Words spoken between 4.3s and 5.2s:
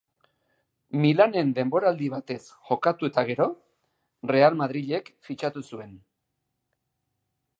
Real Madrilek